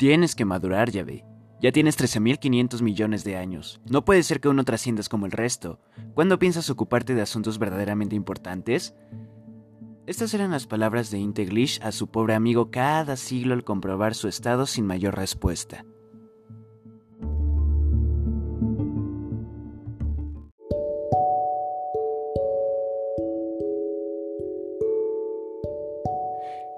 [0.00, 1.26] Tienes que madurar, Yahvé.
[1.60, 3.82] Ya tienes 13.500 millones de años.
[3.84, 5.78] No puede ser que uno trasciendas como el resto.
[6.14, 8.94] ¿Cuándo piensas ocuparte de asuntos verdaderamente importantes?
[10.06, 14.26] Estas eran las palabras de Integlish a su pobre amigo cada siglo al comprobar su
[14.26, 15.84] estado sin mayor respuesta.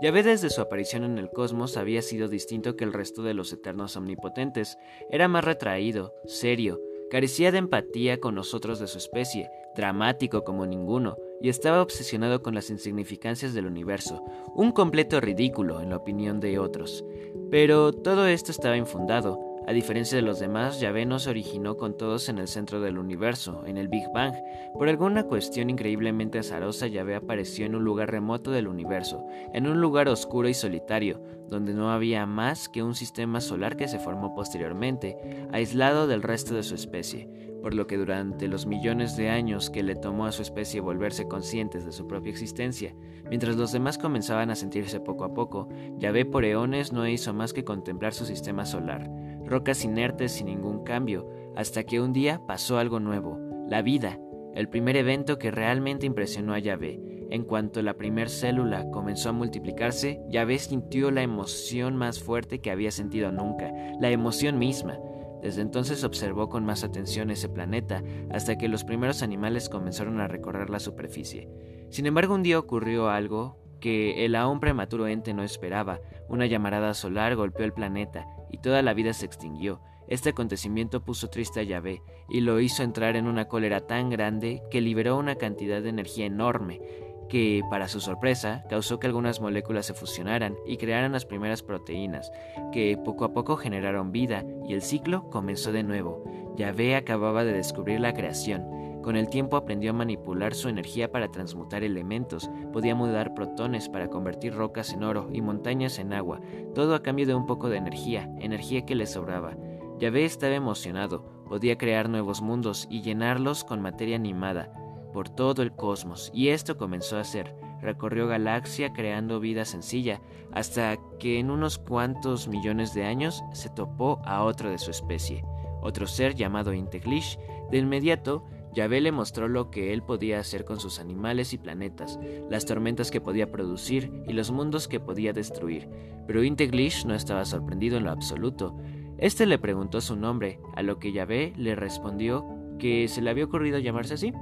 [0.03, 3.53] Yahvé desde su aparición en el cosmos había sido distinto que el resto de los
[3.53, 4.77] eternos omnipotentes.
[5.13, 11.17] Era más retraído, serio, carecía de empatía con nosotros de su especie, dramático como ninguno,
[11.41, 14.25] y estaba obsesionado con las insignificancias del universo,
[14.57, 17.05] un completo ridículo en la opinión de otros.
[17.53, 21.97] Pero todo esto estaba infundado, a diferencia de los demás, Yahvé no se originó con
[21.97, 24.35] todos en el centro del universo, en el Big Bang.
[24.75, 29.81] Por alguna cuestión increíblemente azarosa, Yahvé apareció en un lugar remoto del universo, en un
[29.81, 34.35] lugar oscuro y solitario, donde no había más que un sistema solar que se formó
[34.35, 35.17] posteriormente,
[35.53, 37.29] aislado del resto de su especie,
[37.63, 41.29] por lo que durante los millones de años que le tomó a su especie volverse
[41.29, 42.97] conscientes de su propia existencia,
[43.31, 47.53] mientras los demás comenzaban a sentirse poco a poco, Yahvé por eones no hizo más
[47.53, 49.09] que contemplar su sistema solar
[49.53, 54.19] rocas inertes sin ningún cambio, hasta que un día pasó algo nuevo, la vida,
[54.55, 57.01] el primer evento que realmente impresionó a Yahvé.
[57.31, 62.71] En cuanto la primer célula comenzó a multiplicarse, Yahvé sintió la emoción más fuerte que
[62.71, 64.99] había sentido nunca, la emoción misma.
[65.43, 70.29] Desde entonces observó con más atención ese planeta, hasta que los primeros animales comenzaron a
[70.29, 71.49] recorrer la superficie.
[71.91, 76.01] Sin embargo, un día ocurrió algo que el aún prematuro ente no esperaba.
[76.29, 79.81] Una llamarada solar golpeó el planeta y toda la vida se extinguió.
[80.09, 84.63] Este acontecimiento puso triste a Yahvé y lo hizo entrar en una cólera tan grande
[84.71, 86.81] que liberó una cantidad de energía enorme
[87.29, 92.31] que, para su sorpresa, causó que algunas moléculas se fusionaran y crearan las primeras proteínas,
[92.73, 96.23] que poco a poco generaron vida y el ciclo comenzó de nuevo.
[96.57, 101.31] Yahvé acababa de descubrir la creación con el tiempo aprendió a manipular su energía para
[101.31, 106.41] transmutar elementos, podía mudar protones para convertir rocas en oro y montañas en agua,
[106.75, 109.57] todo a cambio de un poco de energía, energía que le sobraba.
[109.99, 114.73] Yahvé estaba emocionado, podía crear nuevos mundos y llenarlos con materia animada
[115.13, 117.55] por todo el cosmos, y esto comenzó a hacer.
[117.81, 120.21] Recorrió galaxia creando vida sencilla,
[120.53, 125.45] hasta que en unos cuantos millones de años se topó a otro de su especie,
[125.83, 127.39] otro ser llamado Integlish.
[127.71, 128.45] De inmediato
[128.75, 132.19] Yahvé le mostró lo que él podía hacer con sus animales y planetas,
[132.49, 135.89] las tormentas que podía producir y los mundos que podía destruir,
[136.27, 138.77] pero Integlish no estaba sorprendido en lo absoluto.
[139.19, 142.47] Este le preguntó su nombre, a lo que Yahvé le respondió
[142.79, 144.33] que se le había ocurrido llamarse así.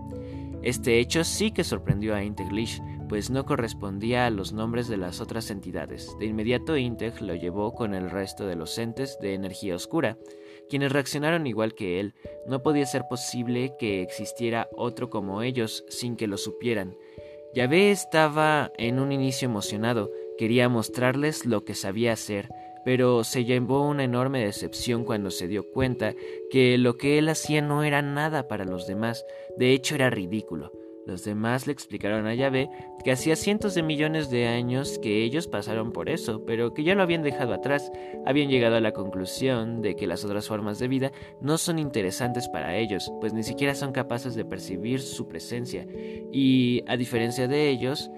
[0.63, 5.21] Este hecho sí que sorprendió a Integlish, pues no correspondía a los nombres de las
[5.21, 6.17] otras entidades.
[6.19, 10.17] De inmediato Integ lo llevó con el resto de los entes de energía oscura,
[10.71, 12.15] quienes reaccionaron igual que él.
[12.47, 16.97] No podía ser posible que existiera otro como ellos sin que lo supieran.
[17.53, 22.49] Yahvé estaba en un inicio emocionado, quería mostrarles lo que sabía hacer,
[22.85, 26.15] pero se llevó una enorme decepción cuando se dio cuenta
[26.51, 29.25] que lo que él hacía no era nada para los demás,
[29.57, 30.73] de hecho era ridículo.
[31.11, 32.71] Los demás le explicaron a Yahvé
[33.03, 36.95] que hacía cientos de millones de años que ellos pasaron por eso, pero que ya
[36.95, 37.91] lo habían dejado atrás,
[38.25, 41.11] habían llegado a la conclusión de que las otras formas de vida
[41.41, 45.85] no son interesantes para ellos, pues ni siquiera son capaces de percibir su presencia,
[46.33, 48.09] y, a diferencia de ellos,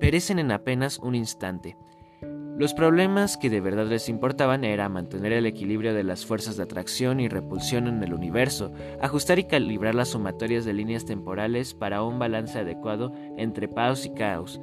[0.00, 1.76] perecen en apenas un instante.
[2.58, 6.62] Los problemas que de verdad les importaban era mantener el equilibrio de las fuerzas de
[6.62, 12.02] atracción y repulsión en el universo, ajustar y calibrar las sumatorias de líneas temporales para
[12.02, 14.60] un balance adecuado entre paus y caos,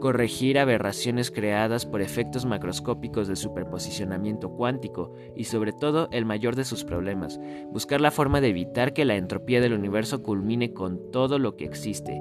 [0.00, 6.64] corregir aberraciones creadas por efectos macroscópicos de superposicionamiento cuántico y sobre todo el mayor de
[6.64, 7.38] sus problemas,
[7.70, 11.64] buscar la forma de evitar que la entropía del universo culmine con todo lo que
[11.64, 12.20] existe,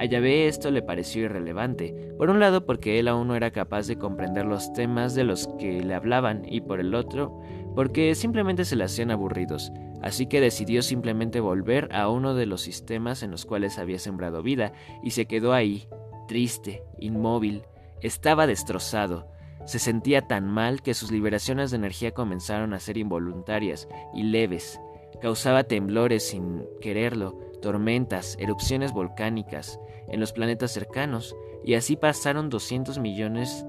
[0.00, 3.86] a Yahvé esto le pareció irrelevante, por un lado porque él aún no era capaz
[3.86, 7.38] de comprender los temas de los que le hablaban y por el otro
[7.74, 12.62] porque simplemente se le hacían aburridos, así que decidió simplemente volver a uno de los
[12.62, 15.86] sistemas en los cuales había sembrado vida y se quedó ahí,
[16.28, 17.64] triste, inmóvil,
[18.00, 19.28] estaba destrozado,
[19.66, 24.80] se sentía tan mal que sus liberaciones de energía comenzaron a ser involuntarias y leves,
[25.20, 29.78] causaba temblores sin quererlo, tormentas, erupciones volcánicas,
[30.08, 33.64] en los planetas cercanos, y así pasaron 200 millones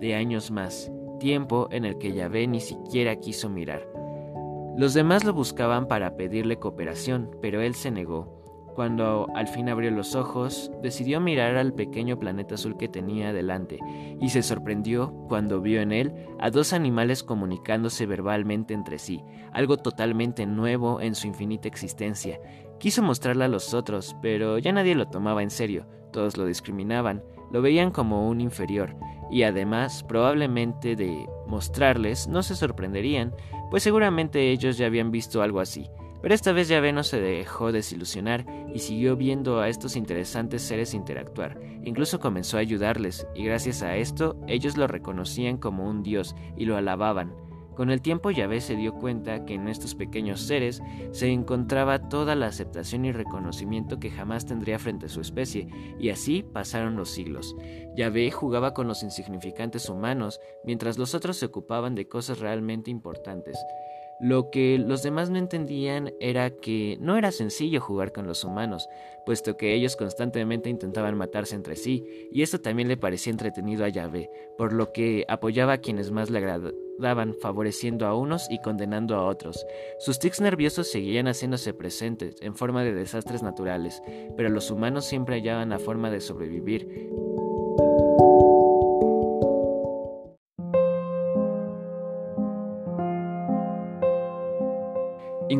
[0.00, 3.88] de años más, tiempo en el que Yahvé ni siquiera quiso mirar.
[4.76, 8.43] Los demás lo buscaban para pedirle cooperación, pero él se negó.
[8.74, 13.78] Cuando al fin abrió los ojos, decidió mirar al pequeño planeta azul que tenía delante
[14.20, 19.22] y se sorprendió cuando vio en él a dos animales comunicándose verbalmente entre sí,
[19.52, 22.40] algo totalmente nuevo en su infinita existencia.
[22.80, 27.22] Quiso mostrarla a los otros, pero ya nadie lo tomaba en serio, todos lo discriminaban,
[27.52, 28.96] lo veían como un inferior,
[29.30, 33.34] y además probablemente de mostrarles no se sorprenderían,
[33.70, 35.88] pues seguramente ellos ya habían visto algo así.
[36.24, 40.94] Pero esta vez Yahvé no se dejó desilusionar y siguió viendo a estos interesantes seres
[40.94, 41.60] interactuar.
[41.84, 46.64] Incluso comenzó a ayudarles, y gracias a esto ellos lo reconocían como un dios y
[46.64, 47.34] lo alababan.
[47.76, 50.80] Con el tiempo Yahvé se dio cuenta que en estos pequeños seres
[51.10, 55.68] se encontraba toda la aceptación y reconocimiento que jamás tendría frente a su especie,
[55.98, 57.54] y así pasaron los siglos.
[57.96, 63.58] Yahvé jugaba con los insignificantes humanos, mientras los otros se ocupaban de cosas realmente importantes.
[64.20, 68.88] Lo que los demás no entendían era que no era sencillo jugar con los humanos,
[69.26, 73.88] puesto que ellos constantemente intentaban matarse entre sí, y esto también le parecía entretenido a
[73.88, 79.16] Yahvé, por lo que apoyaba a quienes más le agradaban, favoreciendo a unos y condenando
[79.16, 79.66] a otros.
[79.98, 84.02] Sus tics nerviosos seguían haciéndose presentes en forma de desastres naturales,
[84.36, 87.10] pero los humanos siempre hallaban la forma de sobrevivir.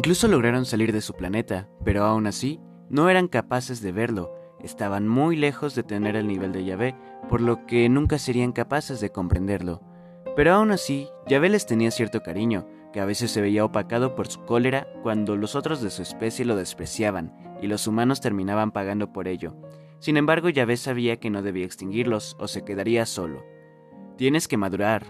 [0.04, 2.60] Incluso lograron salir de su planeta, pero aún así
[2.90, 6.94] no eran capaces de verlo, estaban muy lejos de tener el nivel de Yahvé,
[7.30, 9.80] por lo que nunca serían capaces de comprenderlo.
[10.36, 14.26] Pero aún así, Yahvé les tenía cierto cariño, que a veces se veía opacado por
[14.28, 19.10] su cólera cuando los otros de su especie lo despreciaban, y los humanos terminaban pagando
[19.10, 19.56] por ello.
[20.00, 23.42] Sin embargo, Yahvé sabía que no debía extinguirlos o se quedaría solo.
[24.18, 25.06] Tienes que madurar.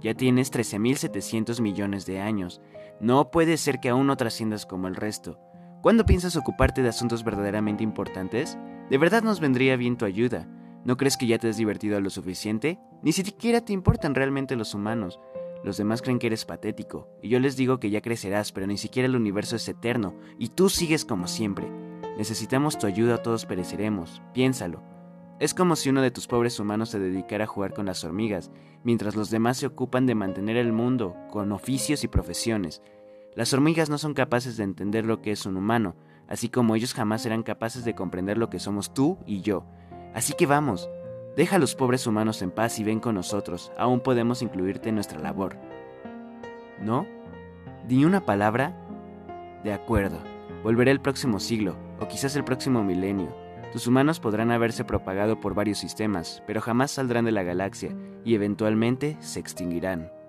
[0.00, 2.62] Ya tienes 13.700 millones de años,
[3.00, 5.38] no puede ser que aún no trasciendas como el resto.
[5.82, 8.58] ¿Cuándo piensas ocuparte de asuntos verdaderamente importantes?
[8.90, 10.46] De verdad nos vendría bien tu ayuda.
[10.84, 12.78] ¿No crees que ya te has divertido lo suficiente?
[13.02, 15.18] Ni siquiera te importan realmente los humanos.
[15.64, 18.78] Los demás creen que eres patético, y yo les digo que ya crecerás, pero ni
[18.78, 21.70] siquiera el universo es eterno, y tú sigues como siempre.
[22.16, 24.22] Necesitamos tu ayuda todos pereceremos.
[24.32, 24.82] Piénsalo.
[25.40, 28.50] Es como si uno de tus pobres humanos se dedicara a jugar con las hormigas,
[28.84, 32.82] mientras los demás se ocupan de mantener el mundo con oficios y profesiones.
[33.34, 35.96] Las hormigas no son capaces de entender lo que es un humano,
[36.28, 39.64] así como ellos jamás serán capaces de comprender lo que somos tú y yo.
[40.12, 40.90] Así que vamos,
[41.38, 44.96] deja a los pobres humanos en paz y ven con nosotros, aún podemos incluirte en
[44.96, 45.56] nuestra labor.
[46.82, 47.06] ¿No?
[47.88, 48.76] ¿Di una palabra?
[49.64, 50.18] De acuerdo,
[50.62, 53.34] volveré el próximo siglo, o quizás el próximo milenio.
[53.72, 57.94] Tus humanos podrán haberse propagado por varios sistemas, pero jamás saldrán de la galaxia
[58.24, 60.19] y eventualmente se extinguirán.